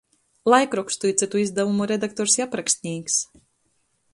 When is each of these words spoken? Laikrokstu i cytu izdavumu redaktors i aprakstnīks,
Laikrokstu 0.51 1.07
i 1.11 1.15
cytu 1.21 1.41
izdavumu 1.43 1.87
redaktors 1.91 2.39
i 2.41 2.45
aprakstnīks, 2.47 3.19